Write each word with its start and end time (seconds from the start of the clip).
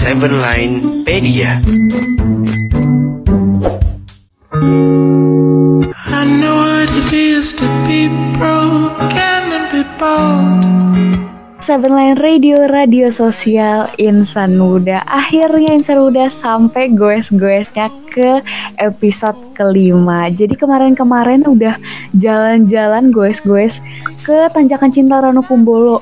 Seven 0.00 0.40
Line 0.40 1.04
Pedia. 1.04 1.60
I 6.08 6.22
know 6.40 6.56
what 6.64 6.88
it 6.88 7.12
is 7.12 7.52
to 7.60 7.68
be 7.84 8.08
broken 8.40 9.42
and 9.52 9.68
be 9.68 9.84
bold. 10.00 10.64
Seven 11.60 11.92
Line 11.92 12.16
Radio, 12.16 12.64
radio 12.72 13.12
sosial 13.12 13.92
Insan 14.00 14.56
Muda 14.56 15.04
Akhirnya 15.04 15.76
Insan 15.76 16.00
Muda 16.00 16.32
sampai 16.32 16.96
goes-goesnya 16.96 17.92
ke 18.08 18.40
episode 18.80 19.36
kelima 19.52 20.32
Jadi 20.32 20.56
kemarin-kemarin 20.56 21.44
udah 21.44 21.76
jalan-jalan 22.16 23.12
goes-goes 23.12 23.76
ke 24.24 24.48
Tanjakan 24.50 24.88
Cinta 24.88 25.20
Rano 25.20 25.44
Kumbolo 25.44 26.00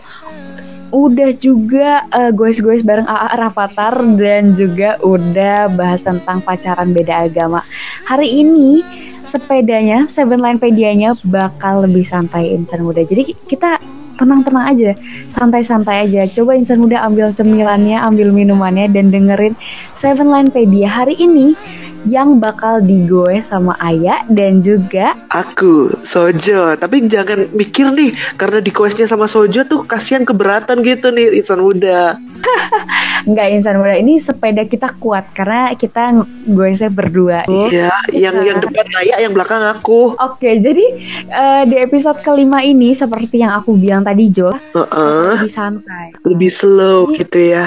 Udah 0.88 1.30
juga 1.36 2.08
uh, 2.10 2.32
goes-goes 2.32 2.82
bareng 2.82 3.06
AA 3.06 3.28
Rafathar 3.36 3.94
Dan 4.16 4.56
juga 4.56 4.96
udah 5.04 5.68
bahas 5.72 6.02
tentang 6.02 6.42
pacaran 6.42 6.90
beda 6.90 7.28
agama. 7.28 7.62
Hari 8.08 8.42
ini 8.42 8.82
sepedanya, 9.28 10.08
Seven 10.08 10.40
Line 10.40 10.56
Pedianya 10.56 11.12
bakal 11.28 11.84
lebih 11.84 12.08
santai 12.08 12.56
Insan 12.56 12.82
Muda. 12.82 13.04
Jadi 13.04 13.36
kita 13.44 13.76
tenang-tenang 14.18 14.66
aja, 14.74 14.90
santai-santai 15.30 16.10
aja. 16.10 16.26
Coba 16.26 16.58
insan 16.58 16.82
muda 16.82 17.06
ambil 17.06 17.30
cemilannya, 17.30 18.02
ambil 18.02 18.34
minumannya 18.34 18.90
dan 18.90 19.14
dengerin 19.14 19.54
Seven 19.94 20.26
Line 20.26 20.50
Pedia. 20.50 20.90
Hari 20.90 21.14
ini 21.14 21.54
yang 22.06 22.38
bakal 22.38 22.78
digoe 22.78 23.40
sama 23.42 23.74
Ayah 23.82 24.22
dan 24.30 24.62
juga 24.62 25.16
aku 25.32 25.94
Sojo 26.04 26.76
tapi 26.78 27.06
jangan 27.10 27.50
mikir 27.54 27.90
nih 27.94 28.14
karena 28.38 28.62
di 28.62 28.70
questnya 28.70 29.06
sama 29.08 29.26
Sojo 29.26 29.66
tuh 29.66 29.82
kasihan 29.86 30.22
keberatan 30.22 30.82
gitu 30.86 31.10
nih 31.10 31.38
insan 31.38 31.62
muda 31.62 32.18
Enggak 33.28 33.46
insan 33.50 33.76
muda 33.82 33.98
ini 33.98 34.16
sepeda 34.22 34.62
kita 34.64 34.94
kuat 34.96 35.34
karena 35.34 35.74
kita 35.74 36.22
gue 36.48 36.68
saya 36.72 36.92
berdua. 36.92 37.44
Iya, 37.44 37.90
yang 38.14 38.40
yang 38.40 38.58
depan 38.62 38.86
Ayah, 39.04 39.18
yang 39.20 39.32
belakang 39.34 39.62
aku. 39.68 40.14
Oke, 40.16 40.56
jadi 40.62 40.84
uh, 41.28 41.62
di 41.66 41.76
episode 41.76 42.22
kelima 42.22 42.62
ini 42.62 42.94
seperti 42.94 43.42
yang 43.42 43.58
aku 43.58 43.74
bilang 43.74 44.06
tadi 44.06 44.30
Jo, 44.30 44.54
uh 44.54 44.80
-uh. 44.80 45.36
lebih 45.38 45.52
santai, 45.52 46.14
lebih 46.24 46.50
slow 46.52 47.10
jadi, 47.10 47.18
gitu 47.20 47.38
ya. 47.52 47.64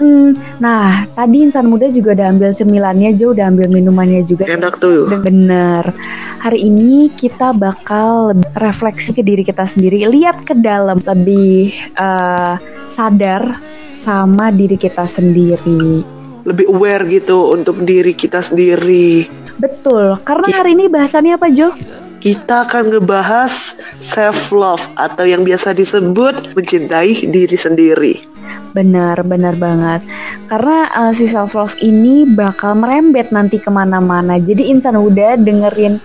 Hmm, 0.00 0.32
nah 0.56 1.04
tadi 1.04 1.44
insan 1.44 1.68
muda 1.68 1.92
juga 1.92 2.16
udah 2.16 2.32
ambil 2.32 2.50
cemilannya, 2.56 3.12
Jo 3.16 3.36
udah 3.36 3.52
ambil 3.52 3.68
minumannya 3.68 4.24
juga. 4.24 4.48
Enak 4.48 4.80
tuh. 4.80 5.12
Bener. 5.20 5.92
Hari 6.40 6.58
ini 6.58 7.12
kita 7.12 7.52
bakal 7.52 8.32
refleksi 8.56 9.12
ke 9.12 9.20
diri 9.20 9.44
kita 9.44 9.68
sendiri, 9.68 10.08
lihat 10.08 10.42
ke 10.48 10.56
dalam 10.56 10.98
lebih 11.04 11.76
uh, 12.00 12.56
sadar 12.88 13.60
sama 13.94 14.50
diri 14.50 14.80
kita 14.80 15.06
sendiri. 15.06 16.02
Lebih 16.42 16.66
aware 16.72 17.06
gitu 17.06 17.54
untuk 17.54 17.78
diri 17.86 18.16
kita 18.16 18.42
sendiri. 18.42 19.30
Betul, 19.62 20.18
karena 20.26 20.50
hari 20.50 20.74
ini 20.74 20.90
bahasannya 20.90 21.38
apa 21.38 21.46
Jo? 21.54 21.70
Kita 22.22 22.70
akan 22.70 22.94
ngebahas 22.94 23.82
self 23.98 24.54
love 24.54 24.86
atau 24.94 25.26
yang 25.26 25.42
biasa 25.42 25.74
disebut 25.74 26.54
mencintai 26.54 27.26
diri 27.26 27.58
sendiri. 27.58 28.14
Benar, 28.72 29.26
benar 29.26 29.58
banget. 29.58 30.06
Karena 30.46 30.86
uh, 30.94 31.12
si 31.12 31.26
self 31.26 31.58
love 31.58 31.74
ini 31.82 32.24
bakal 32.24 32.78
merembet 32.78 33.34
nanti 33.34 33.58
ke 33.58 33.68
mana-mana. 33.68 34.38
Jadi 34.38 34.70
insan 34.70 34.96
udah 34.96 35.34
dengerin 35.34 35.98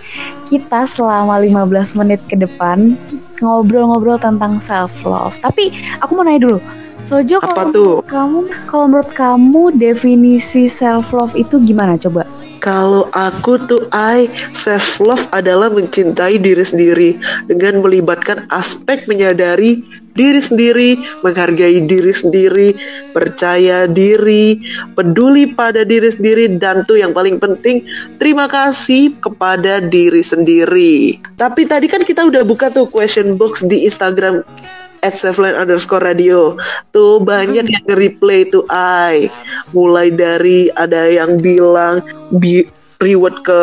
kita 0.50 0.90
selama 0.90 1.38
15 1.38 1.94
menit 1.94 2.20
ke 2.26 2.34
depan 2.34 2.98
ngobrol-ngobrol 3.38 4.18
tentang 4.18 4.58
self 4.58 4.92
love. 5.06 5.32
Tapi 5.38 5.70
aku 6.02 6.18
mau 6.18 6.26
nanya 6.26 6.50
dulu, 6.50 6.58
Sojo 7.06 7.38
apa 7.42 7.70
tuh? 7.70 8.02
Kamu 8.06 8.50
kalau 8.66 8.86
menurut 8.90 9.10
kamu 9.14 9.78
definisi 9.78 10.66
self 10.66 11.14
love 11.14 11.34
itu 11.38 11.60
gimana 11.62 11.94
coba? 12.00 12.26
Kalau 12.58 13.06
aku 13.14 13.54
tuh 13.70 13.86
I 13.94 14.26
self 14.52 14.98
love 14.98 15.24
adalah 15.30 15.70
mencintai 15.70 16.42
diri 16.42 16.64
sendiri 16.66 17.10
dengan 17.46 17.78
melibatkan 17.80 18.50
aspek 18.50 19.06
menyadari 19.06 19.86
diri 20.18 20.42
sendiri, 20.42 20.98
menghargai 21.22 21.86
diri 21.86 22.10
sendiri, 22.10 22.74
percaya 23.14 23.86
diri, 23.86 24.58
peduli 24.98 25.54
pada 25.54 25.86
diri 25.86 26.10
sendiri 26.10 26.58
dan 26.58 26.82
tuh 26.82 26.98
yang 26.98 27.14
paling 27.14 27.38
penting 27.38 27.86
terima 28.18 28.50
kasih 28.50 29.14
kepada 29.22 29.78
diri 29.78 30.20
sendiri. 30.26 31.22
Tapi 31.38 31.62
tadi 31.70 31.86
kan 31.86 32.02
kita 32.02 32.26
udah 32.26 32.42
buka 32.42 32.74
tuh 32.74 32.90
question 32.90 33.38
box 33.38 33.62
di 33.62 33.86
Instagram 33.86 34.42
at 35.02 35.14
Seveline 35.16 35.56
underscore 35.58 36.04
radio. 36.04 36.56
Tuh 36.94 37.22
banyak 37.22 37.66
yang 37.66 37.84
nge-replay 37.86 38.48
tuh 38.48 38.64
I 38.72 39.30
mulai 39.72 40.12
dari 40.12 40.68
ada 40.74 41.08
yang 41.08 41.38
bilang 41.38 42.02
bi 42.34 42.66
reward 42.98 43.42
ke 43.46 43.62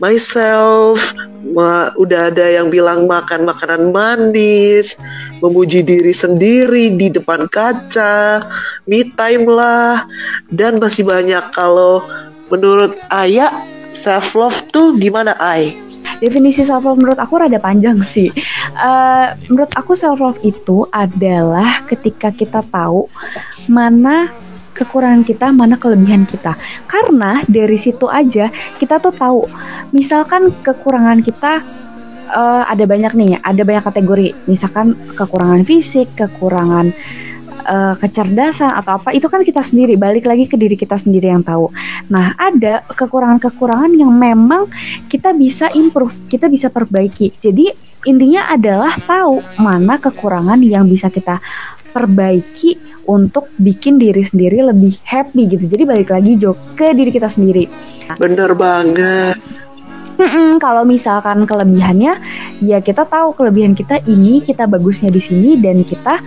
myself. 0.00 1.12
Ma 1.40 1.88
udah 1.96 2.28
ada 2.28 2.46
yang 2.52 2.68
bilang 2.68 3.08
makan 3.08 3.48
makanan 3.48 3.90
manis 3.96 5.00
memuji 5.40 5.80
diri 5.80 6.12
sendiri 6.12 6.92
di 6.92 7.08
depan 7.08 7.48
kaca 7.48 8.44
me 8.84 9.08
time 9.16 9.48
lah. 9.48 10.04
Dan 10.52 10.80
masih 10.80 11.08
banyak 11.08 11.52
kalau 11.52 12.04
menurut 12.52 12.96
Ayah 13.08 13.52
self 13.90 14.36
love 14.36 14.60
tuh 14.68 14.96
gimana 14.96 15.36
Ay? 15.40 15.89
Definisi 16.20 16.62
self 16.62 16.84
love 16.84 17.00
menurut 17.00 17.16
aku 17.16 17.40
rada 17.40 17.56
panjang 17.56 17.96
sih. 18.04 18.28
Uh, 18.76 19.32
menurut 19.48 19.72
aku 19.72 19.96
self 19.96 20.20
love 20.20 20.38
itu 20.44 20.84
adalah 20.92 21.82
ketika 21.88 22.28
kita 22.28 22.60
tahu 22.68 23.08
mana 23.72 24.28
kekurangan 24.76 25.24
kita, 25.24 25.48
mana 25.50 25.80
kelebihan 25.80 26.28
kita. 26.28 26.60
Karena 26.84 27.40
dari 27.48 27.80
situ 27.80 28.06
aja 28.06 28.52
kita 28.76 29.00
tuh 29.00 29.16
tahu. 29.16 29.48
Misalkan 29.96 30.52
kekurangan 30.60 31.24
kita 31.24 31.64
uh, 32.36 32.64
ada 32.68 32.84
banyak 32.86 33.12
nih, 33.16 33.32
ada 33.40 33.62
banyak 33.64 33.84
kategori. 33.84 34.28
Misalkan 34.46 34.94
kekurangan 35.16 35.64
fisik, 35.66 36.06
kekurangan 36.14 36.92
uh, 37.70 37.94
kecerdasan 37.94 38.74
atau 38.74 38.98
apa 38.98 39.14
itu 39.14 39.30
kan 39.30 39.46
kita 39.46 39.62
sendiri 39.62 39.94
balik 39.94 40.26
lagi 40.26 40.50
ke 40.50 40.58
diri 40.58 40.74
kita 40.74 40.98
sendiri 40.98 41.30
yang 41.30 41.46
tahu. 41.46 41.70
Nah 42.10 42.34
ada 42.34 42.82
kekurangan-kekurangan 42.90 43.94
yang 43.94 44.10
memang 44.10 44.66
kita 45.06 45.30
bisa 45.30 45.70
improve, 45.78 46.26
kita 46.26 46.50
bisa 46.50 46.66
perbaiki. 46.68 47.30
Jadi 47.38 47.70
intinya 48.10 48.50
adalah 48.50 48.98
tahu 48.98 49.38
mana 49.62 50.02
kekurangan 50.02 50.58
yang 50.58 50.84
bisa 50.90 51.06
kita 51.06 51.38
perbaiki 51.94 52.90
untuk 53.06 53.50
bikin 53.58 53.98
diri 53.98 54.22
sendiri 54.22 54.62
lebih 54.62 54.98
happy 55.02 55.50
gitu. 55.50 55.64
Jadi 55.66 55.82
balik 55.86 56.10
lagi 56.14 56.38
Jo 56.38 56.54
ke 56.54 56.94
diri 56.94 57.10
kita 57.10 57.26
sendiri. 57.26 57.66
Bener 58.18 58.54
banget. 58.54 59.38
Mm-mm, 60.20 60.60
kalau 60.60 60.84
misalkan 60.84 61.48
kelebihannya, 61.48 62.20
ya 62.60 62.78
kita 62.84 63.08
tahu 63.08 63.32
kelebihan 63.32 63.72
kita 63.72 64.04
ini, 64.04 64.44
kita 64.44 64.68
bagusnya 64.68 65.08
di 65.08 65.16
sini 65.16 65.56
dan 65.56 65.80
kita 65.80 66.20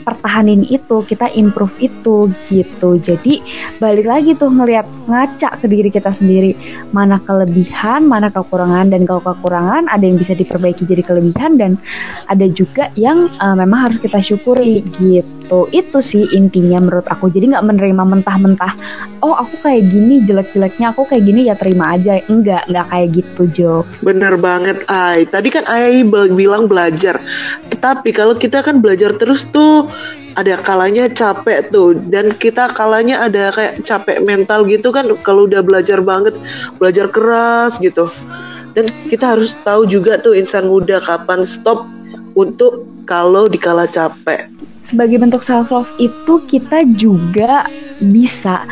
pertahanin 0.00 0.64
itu, 0.64 1.04
kita 1.04 1.28
improve 1.36 1.76
itu 1.84 2.32
gitu. 2.48 2.96
Jadi 2.96 3.44
balik 3.76 4.08
lagi 4.08 4.32
tuh 4.32 4.48
ngelihat 4.48 4.88
ngaca 5.08 5.60
ke 5.60 5.66
diri 5.68 5.92
kita 5.92 6.10
sendiri, 6.10 6.56
mana 6.90 7.20
kelebihan, 7.20 8.08
mana 8.08 8.32
kekurangan 8.32 8.88
dan 8.88 9.04
kalau 9.04 9.22
kekurangan 9.22 9.88
ada 9.88 10.04
yang 10.04 10.16
bisa 10.16 10.32
diperbaiki 10.32 10.88
jadi 10.88 11.02
kelebihan 11.04 11.60
dan 11.60 11.72
ada 12.28 12.46
juga 12.48 12.88
yang 12.96 13.28
uh, 13.40 13.56
memang 13.56 13.90
harus 13.90 13.98
kita 14.00 14.18
syukuri 14.22 14.84
gitu. 14.96 15.68
Itu 15.70 15.98
sih 16.00 16.28
intinya 16.32 16.80
menurut 16.80 17.06
aku. 17.08 17.28
Jadi 17.28 17.52
nggak 17.52 17.66
menerima 17.66 18.02
mentah-mentah. 18.02 18.72
Oh 19.22 19.34
aku 19.36 19.60
kayak 19.62 19.88
gini 19.90 20.24
jelek-jeleknya 20.24 20.94
aku 20.94 21.06
kayak 21.06 21.24
gini 21.24 21.40
ya 21.48 21.54
terima 21.58 21.94
aja. 21.94 22.18
Enggak, 22.26 22.66
nggak 22.70 22.86
kayak 22.90 23.08
gitu 23.12 23.42
Jo. 23.52 23.74
Bener 24.02 24.34
banget 24.38 24.84
Ay. 24.86 25.24
Tadi 25.26 25.48
kan 25.48 25.64
Ay 25.66 26.04
bilang 26.06 26.66
belajar. 26.66 27.18
Tetapi 27.70 28.10
kalau 28.14 28.34
kita 28.38 28.62
kan 28.62 28.78
belajar 28.78 29.14
terus 29.18 29.46
tuh 29.48 29.81
ada 30.36 30.58
kalanya 30.60 31.08
capek 31.08 31.68
tuh. 31.72 31.96
Dan 31.96 32.36
kita 32.36 32.72
kalanya 32.72 33.28
ada 33.28 33.52
kayak 33.52 33.84
capek 33.84 34.24
mental 34.24 34.64
gitu 34.68 34.92
kan 34.92 35.08
kalau 35.24 35.48
udah 35.48 35.60
belajar 35.64 36.00
banget 36.00 36.36
belajar 36.76 37.08
keras 37.08 37.78
gitu. 37.78 38.08
Dan 38.72 38.88
kita 39.08 39.36
harus 39.36 39.52
tahu 39.60 39.84
juga 39.84 40.16
tuh 40.16 40.32
insan 40.32 40.68
muda 40.68 41.00
kapan 41.04 41.44
stop 41.44 41.84
untuk 42.32 42.88
kalau 43.04 43.48
dikala 43.48 43.84
capek. 43.84 44.48
Sebagai 44.82 45.20
bentuk 45.20 45.44
self 45.44 45.70
love 45.70 45.92
itu 46.00 46.42
kita 46.48 46.82
juga 46.96 47.68
bisa 48.02 48.64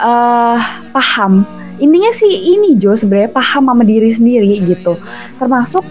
uh, 0.00 0.58
paham. 0.94 1.44
Intinya 1.80 2.12
sih 2.12 2.56
ini 2.56 2.76
Jo 2.76 2.96
sebenarnya 2.96 3.32
paham 3.32 3.68
sama 3.68 3.84
diri 3.84 4.12
sendiri 4.12 4.60
gitu. 4.64 4.96
Termasuk 5.36 5.84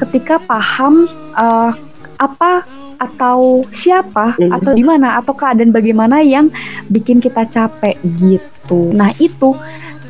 ketika 0.00 0.42
paham 0.42 1.06
uh, 1.36 1.70
apa 2.18 2.64
atau 2.98 3.66
siapa 3.74 4.38
mm-hmm. 4.38 4.54
atau 4.54 4.70
di 4.72 4.84
mana 4.86 5.18
atau 5.18 5.34
keadaan 5.34 5.74
bagaimana 5.74 6.22
yang 6.22 6.48
bikin 6.88 7.18
kita 7.18 7.46
capek 7.50 7.98
gitu. 8.18 8.94
Nah, 8.94 9.10
itu 9.18 9.54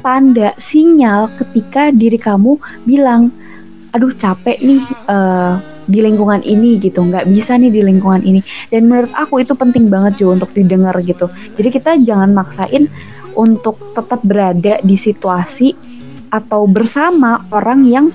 tanda 0.04 0.52
sinyal 0.60 1.32
ketika 1.40 1.88
diri 1.88 2.20
kamu 2.20 2.60
bilang, 2.84 3.32
"Aduh, 3.96 4.12
capek 4.12 4.60
nih 4.60 4.82
uh, 5.08 5.56
di 5.84 6.00
lingkungan 6.00 6.40
ini 6.44 6.80
gitu 6.80 7.04
nggak 7.04 7.28
bisa 7.28 7.60
nih 7.60 7.68
di 7.68 7.84
lingkungan 7.84 8.24
ini 8.24 8.40
dan 8.72 8.88
menurut 8.88 9.12
aku 9.12 9.44
itu 9.44 9.52
penting 9.52 9.92
banget 9.92 10.24
Jo 10.24 10.32
untuk 10.32 10.50
didengar 10.56 10.96
gitu 11.04 11.28
jadi 11.60 11.68
kita 11.68 11.90
jangan 12.00 12.32
maksain 12.32 12.88
untuk 13.36 13.76
tetap 13.92 14.24
berada 14.24 14.80
di 14.80 14.96
situasi 14.96 15.76
atau 16.32 16.66
bersama 16.66 17.46
orang 17.52 17.86
yang 17.86 18.06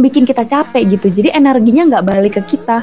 bikin 0.00 0.24
kita 0.26 0.44
capek 0.44 0.82
gitu. 0.98 1.06
Jadi 1.08 1.32
energinya 1.32 1.96
nggak 1.96 2.04
balik 2.04 2.32
ke 2.40 2.56
kita. 2.56 2.82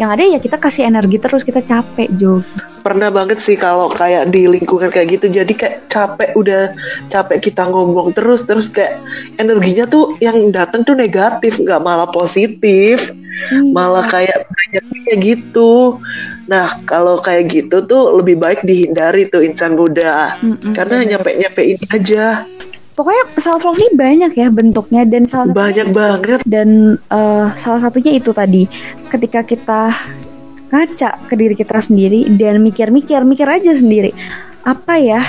Yang 0.00 0.08
ada 0.08 0.22
ya 0.24 0.38
kita 0.40 0.56
kasih 0.56 0.82
energi 0.88 1.20
terus 1.20 1.42
kita 1.44 1.60
capek 1.60 2.08
Jo. 2.16 2.40
Pernah 2.80 3.12
banget 3.12 3.38
sih 3.38 3.54
kalau 3.54 3.92
kayak 3.92 4.32
di 4.32 4.48
lingkungan 4.48 4.88
kayak 4.88 5.20
gitu. 5.20 5.26
Jadi 5.30 5.52
kayak 5.52 5.76
capek 5.92 6.30
udah 6.34 6.72
capek 7.12 7.38
kita 7.52 7.68
ngomong 7.68 8.14
terus 8.16 8.42
terus 8.48 8.72
kayak 8.72 8.98
energinya 9.36 9.84
tuh 9.84 10.16
yang 10.18 10.38
datang 10.50 10.82
tuh 10.82 10.96
negatif 10.96 11.60
nggak 11.60 11.82
malah 11.82 12.08
positif. 12.08 13.12
Malah 13.52 14.06
kayak 14.06 14.46
banyak 14.48 14.84
kayak 15.12 15.18
gitu. 15.20 15.98
Nah 16.46 16.80
kalau 16.88 17.20
kayak 17.20 17.52
gitu 17.52 17.84
tuh 17.84 18.16
lebih 18.16 18.38
baik 18.40 18.64
dihindari 18.64 19.28
tuh 19.28 19.44
insan 19.44 19.74
muda. 19.76 20.38
Mm-mm, 20.40 20.72
karena 20.72 21.02
bener. 21.02 21.10
nyampe 21.16 21.30
nyampe 21.36 21.62
ini 21.62 21.84
aja 21.90 22.46
pokoknya 22.92 23.24
self 23.40 23.64
love 23.64 23.80
ini 23.80 23.90
banyak 23.96 24.32
ya 24.36 24.48
bentuknya 24.52 25.02
dan 25.08 25.24
salah 25.28 25.50
satu 25.50 25.58
banyak 25.58 25.88
banget. 25.92 26.40
Dan 26.44 26.96
eh, 26.96 27.46
salah 27.56 27.80
satunya 27.80 28.12
itu 28.16 28.30
tadi. 28.30 28.68
Ketika 29.08 29.44
kita 29.44 29.92
ngaca 30.72 31.10
ke 31.28 31.34
diri 31.36 31.52
kita 31.52 31.80
sendiri 31.84 32.24
dan 32.40 32.64
mikir-mikir 32.64 33.24
mikir 33.28 33.48
aja 33.48 33.76
sendiri. 33.76 34.16
Apa 34.62 34.96
ya 34.96 35.20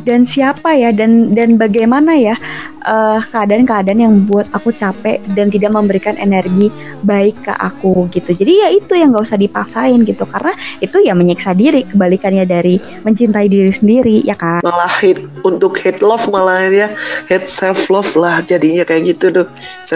dan 0.00 0.24
siapa 0.24 0.72
ya? 0.72 0.90
Dan 0.90 1.36
dan 1.36 1.60
bagaimana 1.60 2.16
ya 2.16 2.34
eh, 2.82 3.20
keadaan-keadaan 3.20 4.00
yang 4.00 4.12
membuat 4.12 4.48
aku 4.56 4.72
capek 4.72 5.20
dan 5.36 5.52
tidak 5.52 5.76
memberikan 5.76 6.16
energi 6.16 6.72
baik 7.04 7.44
ke 7.44 7.52
aku 7.52 8.08
gitu. 8.08 8.32
Jadi 8.32 8.52
ya 8.64 8.68
itu 8.72 8.92
yang 8.96 9.12
nggak 9.12 9.28
usah 9.28 9.36
dipaksain 9.36 10.00
gitu. 10.08 10.24
Karena 10.24 10.56
itu 10.80 10.96
ya 11.04 11.12
menyiksa 11.12 11.52
diri 11.52 11.84
kebalikannya 11.84 12.48
dari 12.48 12.80
mencintai 13.04 13.46
diri 13.52 13.72
sendiri 13.72 14.24
ya 14.24 14.34
kan? 14.34 14.64
Malah 14.64 14.88
hate 14.88 15.28
untuk 15.44 15.76
hate 15.76 16.00
love 16.00 16.24
malah 16.32 16.64
ya. 16.72 16.88
Hate 17.28 17.46
self 17.46 17.92
love 17.92 18.16
lah 18.16 18.40
jadinya 18.40 18.88
kayak 18.88 19.14
gitu 19.16 19.28
tuh 19.28 19.46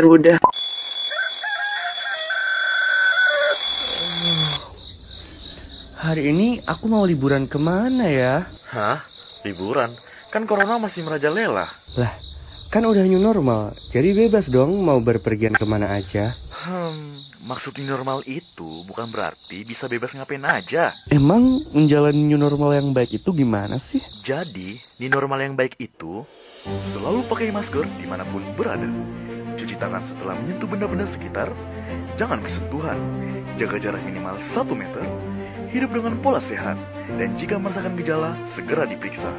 muda 0.04 0.37
Hari 6.06 6.31
ini 6.31 6.62
aku 6.62 6.87
mau 6.87 7.02
liburan 7.02 7.50
ke 7.50 7.58
mana 7.58 8.06
ya? 8.06 8.46
Hah? 8.70 9.16
Liburan? 9.46 9.94
Kan 10.34 10.43
corona 10.43 10.82
masih 10.82 11.06
merajalela. 11.06 11.70
Lah, 11.94 12.12
kan 12.75 12.82
udah 12.82 13.06
new 13.06 13.22
normal, 13.22 13.70
jadi 13.94 14.10
bebas 14.10 14.50
dong 14.50 14.82
mau 14.82 14.98
berpergian 14.98 15.54
ke 15.54 15.62
mana 15.62 15.94
aja. 15.94 16.34
Hmm, 16.66 17.22
maksud 17.46 17.78
new 17.78 17.87
normal 17.87 18.26
itu 18.26 18.82
bukan 18.90 19.06
berarti 19.06 19.62
bisa 19.62 19.87
bebas 19.87 20.19
ngapain 20.19 20.43
aja. 20.43 20.90
Emang 21.14 21.62
menjalani 21.70 22.26
new 22.26 22.37
normal 22.37 22.75
yang 22.75 22.90
baik 22.90 23.22
itu 23.22 23.31
gimana 23.31 23.78
sih? 23.78 24.02
Jadi, 24.26 24.82
new 24.98 25.10
normal 25.14 25.46
yang 25.46 25.54
baik 25.54 25.78
itu 25.78 26.26
selalu 26.90 27.22
pakai 27.31 27.54
masker 27.54 27.87
di 28.02 28.06
mana 28.10 28.26
pun 28.26 28.43
berada. 28.58 28.90
Cuci 29.56 29.78
tangan 29.78 30.02
setelah 30.04 30.34
menyentuh 30.37 30.69
benda-benda 30.69 31.06
sekitar. 31.08 31.48
Jangan 32.19 32.43
bersentuhan. 32.43 32.98
Jaga 33.56 33.81
jarak 33.81 34.02
minimal 34.04 34.37
1 34.37 34.69
meter. 34.76 35.04
Hidup 35.71 35.91
dengan 35.95 36.15
pola 36.23 36.39
sehat. 36.39 36.79
Dan 37.19 37.35
jika 37.39 37.59
merasakan 37.59 37.95
gejala, 37.99 38.35
segera 38.51 38.87
diperiksa. 38.87 39.31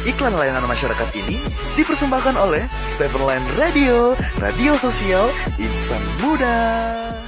Iklan 0.00 0.32
layanan 0.32 0.64
masyarakat 0.64 1.08
ini 1.12 1.38
dipersembahkan 1.76 2.34
oleh 2.40 2.64
Seven 2.96 3.20
Line 3.28 3.46
Radio, 3.60 4.16
radio 4.40 4.72
sosial 4.80 5.28
insan 5.60 6.02
muda. 6.24 7.19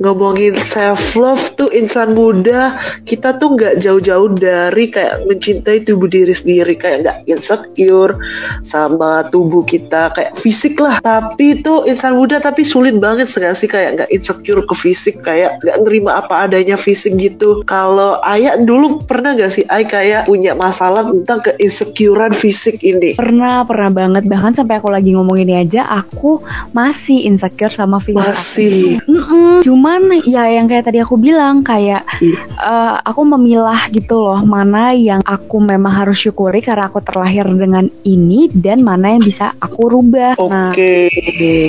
Ngomongin 0.00 0.56
self 0.56 1.12
love 1.14 1.52
tuh 1.60 1.68
insan 1.76 2.16
muda 2.16 2.80
kita 3.04 3.36
tuh 3.36 3.54
nggak 3.54 3.84
jauh-jauh 3.84 4.32
dari 4.32 4.88
kayak 4.88 5.28
mencintai 5.28 5.84
tubuh 5.84 6.08
diri 6.08 6.32
sendiri 6.32 6.74
kayak 6.74 7.04
nggak 7.04 7.18
insecure 7.28 8.16
sama 8.64 9.28
tubuh 9.28 9.60
kita 9.62 10.10
kayak 10.16 10.32
fisik 10.40 10.80
lah. 10.80 11.04
Tapi 11.04 11.60
tuh 11.60 11.84
insan 11.84 12.16
muda 12.16 12.40
tapi 12.40 12.64
sulit 12.64 12.96
banget 12.96 13.28
nggak 13.28 13.54
sih 13.54 13.68
kayak 13.68 13.90
nggak 14.00 14.10
insecure 14.10 14.64
ke 14.64 14.74
fisik 14.74 15.20
kayak 15.20 15.60
nggak 15.60 15.76
nerima 15.84 16.24
apa 16.24 16.48
adanya 16.48 16.80
fisik 16.80 17.14
gitu. 17.20 17.60
Kalau 17.68 18.16
ayah 18.24 18.56
dulu 18.56 19.04
pernah 19.04 19.36
nggak 19.36 19.52
sih 19.52 19.64
ay 19.68 19.84
kayak 19.84 20.24
punya 20.24 20.56
masalah 20.56 21.04
tentang 21.04 21.44
keinsecurean 21.44 22.32
fisik 22.32 22.80
ini? 22.80 23.20
Pernah 23.20 23.68
pernah 23.68 23.92
banget. 23.92 24.24
Bahkan 24.24 24.56
sampai 24.56 24.80
aku 24.80 24.88
lagi 24.88 25.12
ngomong 25.12 25.36
ini 25.44 25.60
aja 25.60 25.84
aku 25.84 26.40
masih 26.72 27.28
insecure 27.28 27.72
sama 27.72 28.00
film 28.00 28.24
masih. 28.24 28.96
Mm-mm. 29.04 29.60
Cuman 29.90 30.22
ya 30.22 30.46
yang 30.46 30.70
kayak 30.70 30.86
tadi 30.86 31.02
aku 31.02 31.18
bilang 31.18 31.66
kayak 31.66 32.06
eh, 32.22 32.94
aku 33.02 33.26
memilah 33.26 33.90
gitu 33.90 34.22
loh 34.22 34.38
mana 34.46 34.94
yang 34.94 35.18
aku 35.26 35.58
memang 35.58 35.90
harus 35.90 36.22
syukuri 36.22 36.62
karena 36.62 36.86
aku 36.86 37.02
terlahir 37.02 37.42
dengan 37.50 37.90
ini 38.06 38.46
dan 38.54 38.86
mana 38.86 39.18
yang 39.18 39.26
bisa 39.26 39.50
aku 39.58 39.90
rubah. 39.90 40.38
Nah, 40.46 40.70
Oke, 40.70 41.10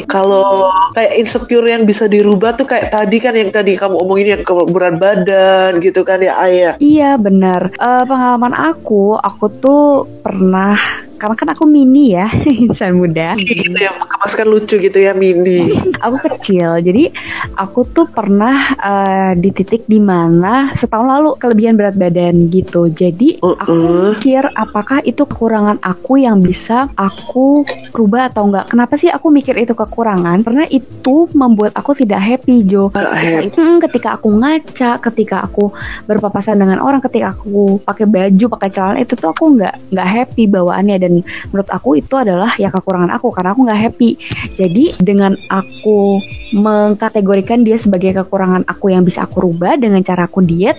kalau 0.05 0.69
kayak 0.93 1.17
insecure 1.17 1.65
yang 1.65 1.81
bisa 1.89 2.05
dirubah 2.05 2.53
tuh 2.53 2.69
kayak 2.69 2.93
tadi 2.93 3.17
kan 3.17 3.33
yang 3.33 3.49
tadi 3.49 3.73
kamu 3.73 3.97
omongin 3.97 4.37
yang 4.37 4.41
berat 4.69 5.01
badan 5.01 5.81
gitu 5.81 6.05
kan 6.05 6.21
ya 6.21 6.37
ayah. 6.45 6.73
iya 6.77 7.17
benar. 7.17 7.73
Eh, 7.73 8.03
pengalaman 8.05 8.53
aku, 8.53 9.17
aku 9.17 9.49
tuh 9.49 10.05
pernah 10.21 10.77
karena 11.21 11.37
kan 11.37 11.49
aku 11.53 11.69
mini 11.69 12.17
ya 12.17 12.25
insan 12.65 12.97
muda. 12.97 13.37
Gitu 13.37 13.77
ya, 13.77 13.93
mas 13.93 14.33
kan 14.33 14.49
lucu 14.49 14.81
gitu 14.81 14.97
ya 14.97 15.13
Mindi. 15.13 15.77
aku 16.05 16.17
kecil 16.25 16.81
jadi 16.81 17.13
aku 17.53 17.85
tuh 17.93 18.09
pernah 18.09 18.73
eh, 18.73 19.31
di 19.37 19.53
titik 19.53 19.85
di 19.85 20.01
mana 20.01 20.73
setahun 20.73 21.05
lalu 21.05 21.29
kelebihan 21.37 21.77
berat 21.77 21.93
badan 21.93 22.49
gitu 22.49 22.89
jadi 22.89 23.37
aku 23.37 23.69
Uh-uh. 23.69 24.17
mikir 24.17 24.43
apakah 24.57 25.03
itu 25.05 25.27
kekurangan 25.27 25.77
aku 25.83 26.17
yang 26.17 26.41
bisa 26.41 26.89
aku 26.97 27.61
rubah 27.93 28.31
atau 28.33 28.49
enggak 28.49 28.71
kenapa 28.71 28.97
sih 28.97 29.11
aku 29.11 29.29
mikir 29.29 29.53
itu 29.59 29.77
kekurangan 29.77 30.41
karena 30.41 30.65
itu 30.71 31.29
membuat 31.35 31.75
aku 31.75 31.93
tidak 31.93 32.23
happy 32.23 32.63
Jo 32.65 32.89
happy. 32.95 33.51
Hmm, 33.53 33.77
ketika 33.83 34.17
aku 34.17 34.31
ngaca 34.31 34.97
ketika 35.11 35.43
aku 35.45 35.69
berpapasan 36.07 36.57
dengan 36.57 36.79
orang 36.79 37.03
ketika 37.03 37.35
aku 37.35 37.77
pakai 37.83 38.05
baju 38.07 38.45
pakai 38.57 38.69
celana 38.71 38.97
itu 39.03 39.13
tuh 39.13 39.29
aku 39.35 39.59
nggak 39.59 39.91
nggak 39.93 40.07
happy 40.07 40.43
bawaannya 40.47 40.97
dan 40.97 41.10
menurut 41.51 41.67
aku 41.67 41.99
itu 41.99 42.15
adalah 42.15 42.55
ya 42.55 42.71
kekurangan 42.71 43.11
aku 43.11 43.27
karena 43.35 43.49
aku 43.51 43.61
nggak 43.67 43.81
happy 43.91 44.09
jadi 44.55 44.95
dengan 45.03 45.35
aku 45.51 46.23
mengkategorikan 46.51 47.63
dia 47.63 47.79
sebagai 47.79 48.11
kekurangan 48.23 48.67
aku 48.67 48.91
yang 48.91 49.07
bisa 49.07 49.23
aku 49.23 49.47
rubah 49.47 49.79
dengan 49.79 50.03
cara 50.03 50.27
aku 50.27 50.43
diet, 50.43 50.75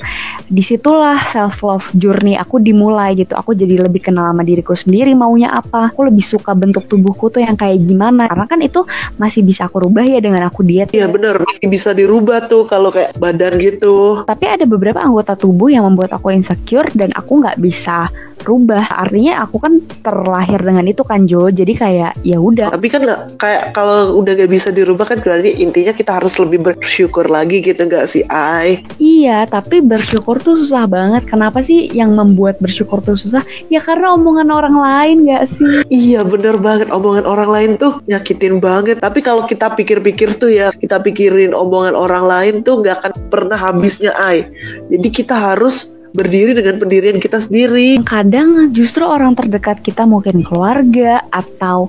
di 0.46 0.60
situlah 0.60 1.24
self 1.24 1.64
love 1.64 1.88
journey 1.96 2.36
aku 2.36 2.60
dimulai 2.60 3.16
gitu. 3.16 3.32
Aku 3.32 3.56
jadi 3.56 3.80
lebih 3.88 4.04
kenal 4.04 4.28
sama 4.28 4.44
diriku 4.44 4.76
sendiri 4.76 5.16
maunya 5.16 5.48
apa. 5.48 5.90
Aku 5.90 6.04
lebih 6.06 6.22
suka 6.22 6.52
bentuk 6.52 6.86
tubuhku 6.86 7.32
tuh 7.32 7.40
yang 7.40 7.56
kayak 7.56 7.80
gimana. 7.82 8.28
Karena 8.28 8.46
kan 8.46 8.60
itu 8.60 8.84
masih 9.16 9.40
bisa 9.42 9.66
aku 9.66 9.88
rubah 9.88 10.04
ya 10.04 10.20
dengan 10.20 10.44
aku 10.46 10.60
diet. 10.62 10.92
Iya 10.92 11.08
bener, 11.08 11.40
masih 11.40 11.66
bisa 11.72 11.96
dirubah 11.96 12.46
tuh 12.46 12.68
kalau 12.68 12.92
kayak 12.92 13.16
badan 13.16 13.56
gitu. 13.56 14.22
Tapi 14.28 14.44
ada 14.44 14.68
beberapa 14.68 15.00
anggota 15.00 15.34
tubuh 15.34 15.72
yang 15.72 15.88
membuat 15.88 16.12
aku 16.12 16.30
insecure 16.36 16.92
dan 16.92 17.10
aku 17.16 17.40
nggak 17.40 17.56
bisa 17.58 18.12
rubah. 18.44 18.84
Artinya 18.92 19.42
aku 19.42 19.56
kan 19.62 19.80
terlahir 20.22 20.62
dengan 20.62 20.86
itu 20.86 21.02
kan 21.02 21.26
Jo. 21.26 21.50
Jadi 21.50 21.74
kayak 21.74 22.22
ya 22.22 22.38
udah. 22.38 22.70
Tapi 22.70 22.86
kan 22.86 23.02
nggak 23.02 23.20
kayak 23.42 23.74
kalau 23.74 24.22
udah 24.22 24.38
gak 24.38 24.50
bisa 24.50 24.70
dirubah 24.70 25.10
kan 25.10 25.18
berarti 25.18 25.58
intinya 25.58 25.90
kita 25.90 26.22
harus 26.22 26.38
lebih 26.38 26.62
bersyukur 26.62 27.26
lagi 27.26 27.58
gitu 27.58 27.82
nggak 27.82 28.06
sih 28.06 28.22
Ay? 28.30 28.86
Iya, 29.02 29.50
tapi 29.50 29.82
bersyukur 29.82 30.38
tuh 30.38 30.54
susah 30.54 30.86
banget. 30.86 31.26
Kenapa 31.26 31.58
sih 31.60 31.90
yang 31.90 32.14
membuat 32.14 32.62
bersyukur 32.62 33.02
tuh 33.02 33.18
susah? 33.18 33.42
Ya 33.66 33.82
karena 33.82 34.14
omongan 34.14 34.48
orang 34.54 34.78
lain 34.78 35.16
gak 35.26 35.50
sih? 35.50 35.82
Iya 35.90 36.22
bener 36.22 36.56
banget 36.62 36.88
omongan 36.94 37.26
orang 37.26 37.50
lain 37.50 37.70
tuh 37.76 37.98
nyakitin 38.06 38.62
banget. 38.62 39.02
Tapi 39.02 39.18
kalau 39.18 39.42
kita 39.44 39.74
pikir-pikir 39.74 40.38
tuh 40.38 40.52
ya 40.52 40.70
kita 40.70 41.02
pikirin 41.02 41.50
omongan 41.56 41.98
orang 41.98 42.24
lain 42.28 42.54
tuh 42.62 42.84
nggak 42.84 43.02
akan 43.02 43.12
pernah 43.32 43.58
habisnya 43.58 44.14
Ay. 44.14 44.46
Jadi 44.92 45.08
kita 45.10 45.34
harus 45.34 45.98
berdiri 46.12 46.52
dengan 46.52 46.78
pendirian 46.78 47.19
kita 47.19 47.40
sendiri. 47.40 48.04
Kadang 48.04 48.71
justru 48.71 49.04
orang 49.04 49.33
terdekat 49.37 49.81
kita 49.81 50.04
mungkin 50.04 50.45
keluarga 50.45 51.25
atau 51.33 51.88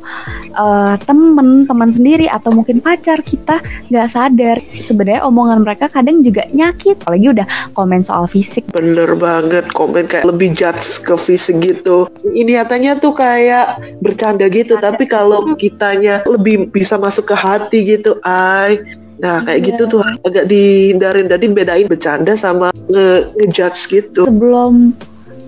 eh, 0.52 0.96
temen, 1.04 1.68
teman 1.68 1.90
sendiri 1.92 2.28
atau 2.32 2.56
mungkin 2.56 2.80
pacar 2.80 3.20
kita 3.22 3.60
nggak 3.92 4.08
sadar 4.10 4.58
sebenarnya 4.72 5.28
omongan 5.28 5.62
mereka 5.62 5.92
kadang 5.92 6.24
juga 6.24 6.48
nyakit. 6.50 7.04
Apalagi 7.04 7.28
udah 7.36 7.48
komen 7.76 8.02
soal 8.02 8.26
fisik. 8.32 8.72
Bener 8.72 9.14
banget 9.20 9.68
komen 9.76 10.08
kayak 10.08 10.26
lebih 10.26 10.56
judge 10.56 11.04
ke 11.04 11.14
fisik 11.20 11.60
gitu. 11.60 12.08
Ini 12.24 12.64
nyatanya 12.64 12.98
tuh 12.98 13.12
kayak 13.12 14.00
bercanda 14.00 14.48
gitu, 14.48 14.80
tapi 14.80 15.04
kalau 15.04 15.56
kitanya 15.60 16.24
lebih 16.24 16.72
bisa 16.72 16.96
masuk 16.96 17.32
ke 17.32 17.36
hati 17.36 17.80
gitu, 17.84 18.18
ay. 18.24 19.03
Nah 19.22 19.46
kayak 19.46 19.60
Iya. 19.62 19.68
gitu 19.74 19.84
tuh 19.90 20.02
agak 20.26 20.46
dihindarin, 20.50 21.30
jadi 21.30 21.46
bedain 21.52 21.88
bercanda 21.90 22.34
sama 22.34 22.74
nge 22.90 23.34
ngejudge 23.38 23.82
gitu. 23.90 24.22
Sebelum 24.26 24.96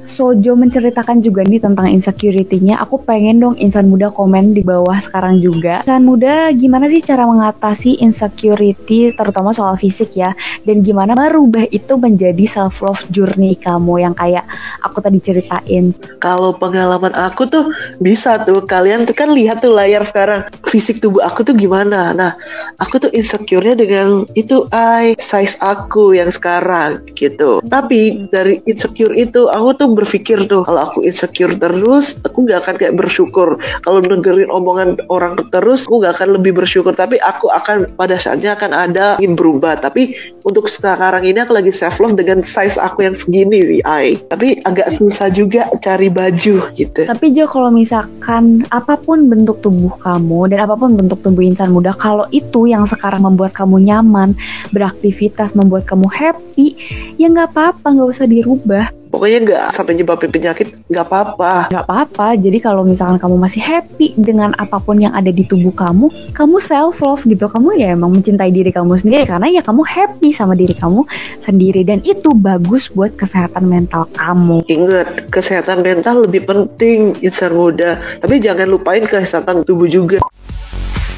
Sojo 0.05 0.53
menceritakan 0.53 1.17
juga 1.25 1.41
nih 1.41 1.57
tentang 1.57 1.89
insecurity-nya, 1.89 2.77
aku 2.77 3.01
pengen 3.01 3.41
dong 3.41 3.55
insan 3.57 3.89
muda 3.89 4.13
komen 4.13 4.53
di 4.53 4.61
bawah 4.61 4.95
sekarang 5.01 5.41
juga. 5.41 5.81
Insan 5.81 6.05
muda 6.05 6.53
gimana 6.53 6.85
sih 6.85 7.01
cara 7.01 7.25
mengatasi 7.25 8.05
insecurity 8.05 9.09
terutama 9.17 9.49
soal 9.49 9.73
fisik 9.81 10.13
ya 10.13 10.37
dan 10.61 10.85
gimana 10.85 11.17
merubah 11.17 11.65
itu 11.73 11.97
menjadi 11.97 12.45
self 12.45 12.85
love 12.85 13.01
journey 13.09 13.57
kamu 13.57 14.05
yang 14.05 14.13
kayak 14.13 14.45
aku 14.85 15.01
tadi 15.01 15.17
ceritain. 15.17 15.89
Kalau 16.21 16.53
pengalaman 16.53 17.11
aku 17.17 17.49
tuh 17.49 17.73
bisa 17.97 18.37
tuh 18.45 18.61
kalian 18.61 19.09
tuh 19.09 19.17
kan 19.17 19.33
lihat 19.33 19.65
tuh 19.65 19.73
layar 19.73 20.05
sekarang 20.05 20.45
fisik 20.69 21.01
tubuh 21.01 21.25
aku 21.25 21.41
tuh 21.41 21.57
gimana. 21.57 22.13
Nah, 22.13 22.37
aku 22.77 23.01
tuh 23.01 23.11
insecure-nya 23.11 23.73
dengan 23.73 24.29
itu 24.37 24.69
I 24.69 25.17
size 25.17 25.57
aku 25.65 26.13
yang 26.13 26.29
sekarang 26.29 27.01
gitu. 27.17 27.65
Tapi 27.65 28.29
dari 28.29 28.61
insecure 28.69 29.17
itu 29.17 29.49
aku 29.49 29.73
tuh 29.73 29.94
berpikir 29.95 30.45
tuh 30.45 30.67
kalau 30.67 30.91
aku 30.91 31.07
insecure 31.07 31.55
terus, 31.55 32.21
aku 32.21 32.43
nggak 32.43 32.59
akan 32.67 32.75
kayak 32.75 32.95
bersyukur. 32.99 33.57
Kalau 33.81 33.99
dengerin 34.03 34.51
omongan 34.51 34.99
orang 35.07 35.39
terus, 35.49 35.87
aku 35.87 36.03
nggak 36.03 36.19
akan 36.19 36.29
lebih 36.39 36.51
bersyukur. 36.55 36.91
Tapi 36.91 37.17
aku 37.23 37.49
akan 37.49 37.95
pada 37.95 38.19
saatnya 38.19 38.53
akan 38.59 38.71
ada 38.75 39.05
ingin 39.23 39.39
berubah. 39.39 39.79
Tapi 39.79 40.13
untuk 40.43 40.67
sekarang 40.67 41.25
ini 41.25 41.41
aku 41.41 41.55
lagi 41.55 41.71
self 41.71 41.97
love 42.03 42.13
dengan 42.19 42.43
size 42.43 42.77
aku 42.77 43.07
yang 43.07 43.15
segini 43.15 43.59
sih 43.63 43.81
I. 43.81 44.19
Tapi 44.27 44.61
agak 44.67 44.93
susah 44.93 45.31
juga 45.31 45.71
cari 45.79 46.11
baju 46.11 46.69
gitu. 46.75 47.01
Tapi 47.07 47.25
Jo 47.31 47.47
kalau 47.47 47.71
misalkan 47.71 48.67
apa 48.69 48.99
pun 48.99 49.25
bentuk 49.31 49.63
tubuh 49.63 49.95
kamu 50.01 50.53
dan 50.53 50.67
apa 50.67 50.75
pun 50.75 50.93
bentuk 50.93 51.23
tubuh 51.23 51.41
insan 51.41 51.71
muda, 51.71 51.95
kalau 51.95 52.27
itu 52.29 52.67
yang 52.67 52.83
sekarang 52.85 53.23
membuat 53.23 53.55
kamu 53.55 53.81
nyaman, 53.85 54.35
beraktivitas, 54.75 55.55
membuat 55.55 55.87
kamu 55.87 56.07
happy, 56.11 56.75
ya 57.15 57.31
nggak 57.31 57.55
apa-apa, 57.55 57.87
nggak 57.95 58.09
usah 58.11 58.27
dirubah. 58.27 59.04
Pokoknya 59.15 59.39
nggak 59.47 59.63
sampai 59.71 59.95
nyebabin 59.95 60.27
penyakit 60.27 60.67
nggak 60.91 61.05
apa-apa. 61.07 61.71
Nggak 61.71 61.85
apa-apa. 61.87 62.35
Jadi 62.35 62.57
kalau 62.59 62.83
misalkan 62.83 63.15
kamu 63.15 63.39
masih 63.39 63.63
happy 63.63 64.11
dengan 64.19 64.51
apa 64.59 64.75
pun 64.75 64.99
yang 64.99 65.15
ada 65.15 65.31
di 65.31 65.47
tubuh 65.47 65.71
kamu, 65.71 66.35
kamu 66.35 66.59
self 66.59 66.99
love 66.99 67.23
gitu. 67.23 67.47
Kamu 67.47 67.79
ya 67.79 67.95
emang 67.95 68.11
mencintai 68.11 68.51
diri 68.51 68.75
kamu 68.75 68.99
sendiri 68.99 69.23
karena 69.23 69.47
ya 69.47 69.63
kamu 69.63 69.87
happy 69.87 70.35
sama 70.35 70.51
diri 70.51 70.75
kamu 70.75 71.07
sendiri 71.39 71.87
dan 71.87 72.03
itu 72.03 72.35
bagus 72.35 72.91
buat 72.91 73.15
kesehatan 73.15 73.71
mental 73.71 74.03
kamu. 74.19 74.67
Ingat, 74.67 75.31
kesehatan 75.31 75.79
mental 75.79 76.27
lebih 76.27 76.43
penting 76.43 77.15
insan 77.23 77.55
muda. 77.55 77.95
Tapi 78.19 78.43
jangan 78.43 78.67
lupain 78.67 79.07
kesehatan 79.07 79.63
tubuh 79.63 79.87
juga. 79.87 80.19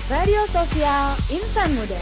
Radio 0.08 0.40
Sosial 0.48 1.20
Insan 1.28 1.68
Muda. 1.76 2.00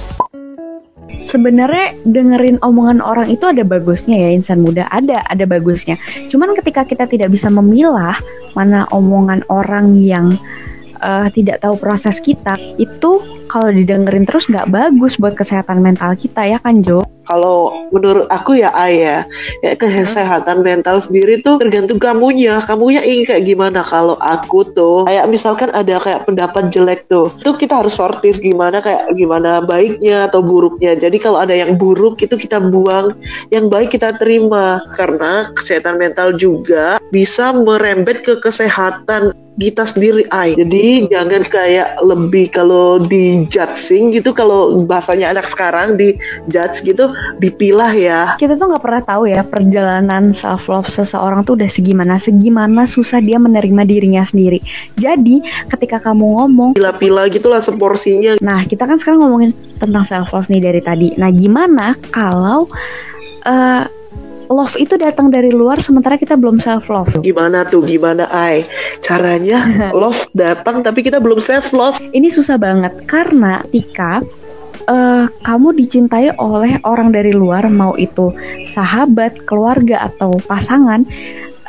Sebenarnya 1.26 1.98
dengerin 2.06 2.62
omongan 2.62 3.02
orang 3.02 3.34
itu 3.34 3.50
ada 3.50 3.66
bagusnya 3.66 4.14
ya 4.14 4.30
insan 4.30 4.62
muda 4.62 4.86
ada 4.94 5.26
ada 5.26 5.42
bagusnya. 5.50 5.98
Cuman 6.30 6.54
ketika 6.54 6.86
kita 6.86 7.10
tidak 7.10 7.34
bisa 7.34 7.50
memilah 7.50 8.14
mana 8.54 8.86
omongan 8.94 9.42
orang 9.50 9.98
yang 9.98 10.38
uh, 11.02 11.34
tidak 11.34 11.66
tahu 11.66 11.82
proses 11.82 12.22
kita 12.22 12.54
itu 12.78 13.26
kalau 13.50 13.74
didengerin 13.74 14.30
terus 14.30 14.46
nggak 14.54 14.70
bagus 14.70 15.18
buat 15.18 15.34
kesehatan 15.34 15.82
mental 15.82 16.14
kita 16.14 16.46
ya 16.46 16.62
kan 16.62 16.86
Jo? 16.86 17.02
Kalau 17.25 17.89
menurut 17.89 18.29
aku 18.29 18.58
ya 18.62 18.72
ayah, 18.77 19.25
ya 19.62 19.72
kesehatan 19.77 20.62
mental 20.62 21.01
sendiri 21.01 21.41
tuh 21.41 21.58
tergantung 21.62 21.98
kamunya. 21.98 22.62
Kamunya 22.65 23.01
ingin 23.01 23.25
kayak 23.25 23.44
gimana? 23.46 23.82
Kalau 23.82 24.17
aku 24.22 24.65
tuh 24.72 25.05
kayak 25.10 25.25
misalkan 25.29 25.70
ada 25.74 25.98
kayak 26.01 26.25
pendapat 26.25 26.70
jelek 26.74 27.10
tuh, 27.10 27.34
itu 27.41 27.51
kita 27.58 27.82
harus 27.82 27.98
sortir 27.98 28.38
gimana 28.38 28.82
kayak 28.82 29.12
gimana 29.13 29.62
baiknya 29.62 30.29
atau 30.29 30.41
buruknya. 30.41 30.98
Jadi 30.98 31.17
kalau 31.22 31.41
ada 31.41 31.53
yang 31.53 31.77
buruk 31.77 32.22
itu 32.22 32.36
kita 32.38 32.62
buang, 32.62 33.13
yang 33.50 33.67
baik 33.67 33.94
kita 33.94 34.15
terima 34.17 34.82
karena 34.96 35.50
kesehatan 35.53 35.98
mental 35.98 36.34
juga 36.38 36.98
bisa 37.10 37.51
merembet 37.53 38.25
ke 38.25 38.38
kesehatan 38.41 39.45
kita 39.56 39.88
sendiri 39.88 40.28
ay 40.36 40.60
jadi 40.60 41.08
jangan 41.08 41.44
kayak 41.48 42.04
lebih 42.04 42.52
kalau 42.52 43.00
di 43.00 43.48
judging 43.48 44.12
gitu 44.12 44.36
kalau 44.36 44.84
bahasanya 44.84 45.32
anak 45.32 45.48
sekarang 45.48 45.96
di 45.96 46.20
judge 46.52 46.84
gitu 46.84 47.16
dipilah 47.40 47.92
ya 47.96 48.36
Kita 48.36 48.60
tuh 48.60 48.68
nggak 48.68 48.84
pernah 48.84 49.04
tahu 49.04 49.24
ya 49.32 49.42
perjalanan 49.48 50.36
self 50.36 50.68
love 50.68 50.92
seseorang 50.92 51.48
tuh 51.48 51.56
udah 51.56 51.72
segimana, 51.72 52.20
segimana 52.20 52.84
susah 52.84 53.24
dia 53.24 53.40
menerima 53.40 53.88
dirinya 53.88 54.24
sendiri. 54.28 54.60
Jadi 55.00 55.40
ketika 55.72 56.04
kamu 56.04 56.36
ngomong, 56.36 56.70
pila-pila 56.76 57.28
gitulah 57.32 57.64
seporsinya 57.64 58.38
nah 58.44 58.68
kita 58.68 58.84
kan 58.84 59.00
sekarang 59.00 59.24
ngomongin 59.24 59.52
tentang 59.80 60.04
self 60.04 60.36
love 60.36 60.52
nih 60.52 60.62
dari 60.62 60.82
tadi. 60.84 61.08
Nah 61.16 61.32
gimana 61.32 61.96
kalau 62.12 62.68
eh, 63.48 63.84
love 64.50 64.75
itu 64.78 64.96
datang 64.98 65.30
dari 65.30 65.50
luar 65.50 65.82
sementara 65.82 66.16
kita 66.20 66.36
belum 66.38 66.58
self 66.62 66.90
love? 66.90 67.12
gimana 67.22 67.66
tuh? 67.66 67.86
Gimana 67.86 68.30
ay 68.30 68.66
caranya 69.02 69.66
love 69.96 70.28
datang 70.34 70.82
tapi 70.86 71.06
kita 71.06 71.22
belum 71.22 71.42
self 71.42 71.74
love 71.74 71.98
Ini 72.14 72.30
susah 72.34 72.58
banget 72.60 73.06
karena 73.10 73.62
ketika 73.68 74.24
eh, 74.88 75.25
kamu 75.28 75.75
dicintai 75.75 76.38
oleh 76.38 76.80
orang 76.86 77.12
dari 77.12 77.34
luar, 77.34 77.68
mau 77.68 77.98
itu 77.98 78.32
sahabat, 78.70 79.44
keluarga 79.44 80.08
atau 80.08 80.38
pasangan, 80.46 81.04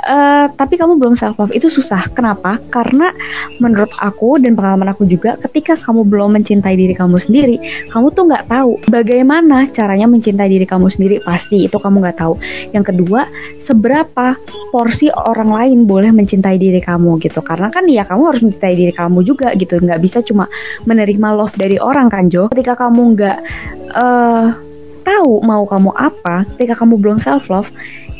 eh, 0.07 0.47
tapi 0.55 0.75
kamu 0.79 0.97
belum 0.97 1.15
self 1.19 1.37
love 1.37 1.53
itu 1.53 1.67
susah. 1.67 2.07
Kenapa? 2.15 2.63
Karena 2.71 3.11
menurut 3.59 3.91
aku 3.99 4.39
dan 4.39 4.55
pengalaman 4.55 4.95
aku 4.95 5.05
juga, 5.05 5.35
ketika 5.37 5.75
kamu 5.77 6.07
belum 6.07 6.39
mencintai 6.39 6.79
diri 6.79 6.95
kamu 6.95 7.19
sendiri, 7.19 7.57
kamu 7.91 8.15
tuh 8.15 8.31
nggak 8.31 8.47
tahu 8.47 8.79
bagaimana 8.89 9.67
caranya 9.71 10.07
mencintai 10.07 10.47
diri 10.47 10.67
kamu 10.67 10.87
sendiri. 10.89 11.17
Pasti 11.27 11.67
itu 11.67 11.77
kamu 11.77 12.07
nggak 12.07 12.19
tahu. 12.23 12.39
Yang 12.71 12.95
kedua, 12.95 13.27
seberapa 13.59 14.39
porsi 14.71 15.11
orang 15.11 15.51
lain 15.51 15.79
boleh 15.85 16.15
mencintai 16.15 16.57
diri 16.57 16.79
kamu 16.79 17.19
gitu. 17.21 17.43
Karena 17.43 17.69
kan 17.69 17.85
ya 17.91 18.07
kamu 18.07 18.23
harus 18.31 18.41
mencintai 18.47 18.75
diri 18.79 18.93
kamu 18.95 19.27
juga 19.27 19.53
gitu. 19.59 19.77
Nggak 19.83 20.01
bisa 20.01 20.19
cuma 20.23 20.47
menerima 20.87 21.29
love 21.35 21.59
dari 21.59 21.77
orang 21.83 22.07
kan 22.07 22.31
Jo. 22.31 22.47
Ketika 22.49 22.79
kamu 22.79 23.03
nggak 23.19 23.39
eh 23.97 24.47
tahu 25.07 25.39
mau 25.47 25.63
kamu 25.63 25.95
apa, 25.95 26.43
ketika 26.59 26.83
kamu 26.83 26.99
belum 26.99 27.19
self 27.23 27.47
love, 27.47 27.71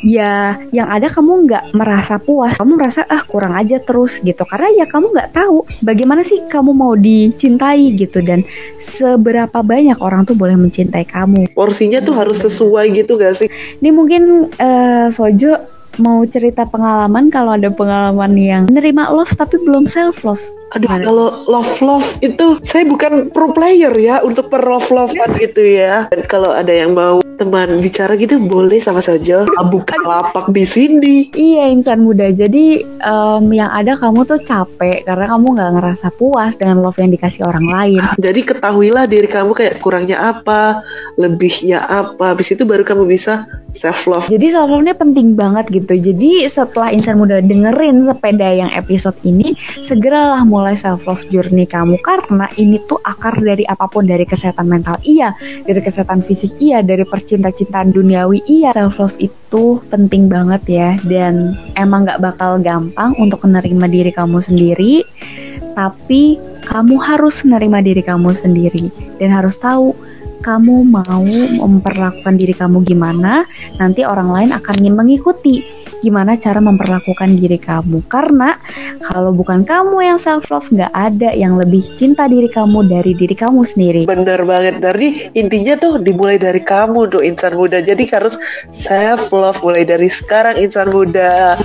ya 0.03 0.59
yang 0.73 0.87
ada 0.89 1.07
kamu 1.09 1.47
nggak 1.47 1.63
merasa 1.73 2.17
puas, 2.21 2.57
kamu 2.57 2.77
merasa 2.77 3.01
ah 3.07 3.21
kurang 3.23 3.53
aja 3.57 3.77
terus 3.81 4.19
gitu. 4.21 4.43
Karena 4.43 4.69
ya 4.73 4.85
kamu 4.89 5.13
nggak 5.13 5.31
tahu 5.33 5.63
bagaimana 5.81 6.21
sih 6.25 6.43
kamu 6.45 6.71
mau 6.73 6.93
dicintai 6.93 7.93
gitu 7.95 8.21
dan 8.21 8.43
seberapa 8.81 9.59
banyak 9.61 9.97
orang 10.01 10.25
tuh 10.27 10.35
boleh 10.37 10.55
mencintai 10.57 11.05
kamu. 11.07 11.49
porsinya 11.53 11.99
tuh 12.03 12.15
harus 12.17 12.37
sesuai 12.43 12.93
gitu 12.93 13.17
gak 13.17 13.33
sih 13.33 13.49
Ini 13.81 13.89
mungkin 13.93 14.51
eh, 14.57 15.07
Sojo 15.09 15.76
mau 16.01 16.23
cerita 16.25 16.65
pengalaman 16.65 17.29
kalau 17.33 17.57
ada 17.57 17.69
pengalaman 17.73 18.33
yang 18.37 18.63
menerima 18.69 19.13
love 19.13 19.33
tapi 19.35 19.57
belum 19.61 19.89
self 19.89 20.23
love. 20.25 20.41
Aduh, 20.75 20.83
Gimana? 20.91 21.03
kalau 21.07 21.27
love 21.47 21.75
love 21.79 22.09
itu 22.19 22.59
saya 22.59 22.83
bukan 22.83 23.31
pro 23.31 23.55
player 23.55 23.93
ya 23.95 24.19
untuk 24.19 24.51
per 24.51 24.67
love 24.67 24.91
lovean 24.91 25.31
gitu 25.39 25.63
ya. 25.63 26.11
Dan 26.11 26.27
kalau 26.27 26.51
ada 26.51 26.73
yang 26.75 26.91
mau 26.91 27.23
teman 27.39 27.79
bicara 27.79 28.17
gitu 28.19 28.41
boleh 28.41 28.81
sama 28.83 28.99
saja. 28.99 29.47
Buka 29.71 29.95
lapak 30.03 30.51
di 30.51 30.67
sini. 30.67 31.31
Iya 31.31 31.71
insan 31.71 32.03
muda. 32.03 32.27
Jadi 32.35 32.83
em, 32.83 33.43
yang 33.55 33.71
ada 33.71 33.95
kamu 33.95 34.27
tuh 34.27 34.43
capek 34.43 35.07
karena 35.07 35.25
kamu 35.31 35.47
nggak 35.55 35.71
ngerasa 35.79 36.07
puas 36.19 36.59
dengan 36.59 36.83
love 36.83 36.99
yang 36.99 37.15
dikasih 37.15 37.47
orang 37.47 37.63
lain. 37.71 38.01
Jadi 38.19 38.43
ketahuilah 38.43 39.07
diri 39.07 39.29
kamu 39.31 39.55
kayak 39.55 39.79
kurangnya 39.79 40.35
apa, 40.35 40.83
lebihnya 41.15 41.79
apa. 41.87 42.35
Habis 42.35 42.59
itu 42.59 42.67
baru 42.67 42.83
kamu 42.83 43.07
bisa 43.07 43.47
self 43.71 44.03
love. 44.09 44.27
Jadi 44.27 44.51
self 44.51 44.67
love 44.67 44.83
nya 44.83 44.97
penting 44.97 45.37
banget 45.37 45.71
gitu. 45.71 45.86
Jadi 45.95 46.43
setelah 46.49 46.91
insan 46.91 47.15
muda 47.15 47.39
dengerin 47.39 48.03
sepeda 48.03 48.49
yang 48.51 48.71
episode 48.75 49.15
ini, 49.23 49.55
segeralah 49.79 50.43
mulai 50.43 50.75
self 50.75 51.07
love 51.07 51.23
journey 51.31 51.63
kamu 51.63 51.95
karena 52.03 52.51
ini 52.59 52.81
tuh 52.83 52.99
akar 53.05 53.39
dari 53.39 53.63
apa 53.63 53.87
pun 53.87 54.03
dari 54.03 54.27
kesehatan 54.27 54.67
mental 54.67 54.99
iya, 55.05 55.31
dari 55.63 55.79
kesehatan 55.79 56.25
fisik 56.25 56.57
iya, 56.59 56.83
dari 56.83 57.07
percinta-cintaan 57.07 57.95
duniawi 57.95 58.43
iya. 58.49 58.75
Self 58.75 58.99
love 58.99 59.17
itu 59.21 59.79
penting 59.87 60.27
banget 60.27 60.63
ya 60.67 60.89
dan 61.07 61.55
emang 61.79 62.03
nggak 62.03 62.19
bakal 62.19 62.59
gampang 62.59 63.15
untuk 63.21 63.45
menerima 63.47 63.85
diri 63.87 64.11
kamu 64.11 64.43
sendiri. 64.43 65.05
Tapi 65.77 66.41
kamu 66.65 66.97
harus 66.97 67.45
menerima 67.45 67.79
diri 67.85 68.01
kamu 68.01 68.33
sendiri 68.33 68.89
dan 69.21 69.29
harus 69.29 69.61
tahu 69.61 69.93
kamu 70.41 70.85
mau 70.85 71.25
memperlakukan 71.59 72.35
diri 72.37 72.53
kamu 72.53 72.85
gimana, 72.85 73.43
nanti 73.81 74.05
orang 74.05 74.29
lain 74.31 74.49
akan 74.53 74.75
mengikuti 74.93 75.76
gimana 76.01 76.37
cara 76.37 76.59
memperlakukan 76.59 77.37
diri 77.37 77.57
kamu. 77.61 78.05
Karena 78.09 78.57
kalau 79.01 79.33
bukan 79.33 79.63
kamu 79.63 80.03
yang 80.03 80.19
self 80.19 80.49
love, 80.49 80.67
nggak 80.69 80.93
ada 80.93 81.33
yang 81.33 81.57
lebih 81.57 81.85
cinta 81.95 82.25
diri 82.25 82.49
kamu 82.49 82.87
dari 82.87 83.13
diri 83.13 83.35
kamu 83.35 83.61
sendiri. 83.63 84.01
Bener 84.09 84.41
banget. 84.43 84.81
Dari 84.81 85.31
intinya 85.37 85.77
tuh 85.77 86.01
dimulai 86.01 86.41
dari 86.41 86.61
kamu 86.61 87.09
tuh 87.11 87.21
insan 87.23 87.55
muda. 87.55 87.79
Jadi 87.81 88.03
harus 88.09 88.35
self 88.73 89.29
love 89.33 89.59
mulai 89.61 89.85
dari 89.85 90.09
sekarang 90.09 90.57
insan 90.59 90.89
muda. 90.89 91.57